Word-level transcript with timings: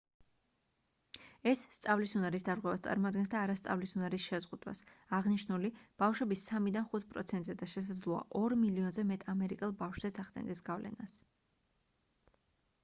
ეს 1.49 1.59
სწავლის 1.73 2.13
უნარის 2.19 2.45
დარღვევას 2.45 2.81
წარმოადგენს 2.85 3.29
და 3.33 3.41
არა 3.41 3.55
სწავლის 3.57 3.91
უნარის 3.97 4.23
შეზღუდვას 4.31 4.79
აღნიშნული 5.17 5.69
ბავშვების 6.03 6.45
3-დან 6.47 6.87
5 6.95 7.05
პროცენტზე 7.11 7.55
და 7.59 7.67
შესაძლოა 7.75 8.21
2 8.41 8.57
მილიონზე 8.63 9.05
მეტ 9.11 9.27
ამერიკელ 9.35 9.75
ბავშვზეც 9.83 10.21
ახდენდეს 10.25 10.65
გავლენას 10.71 11.21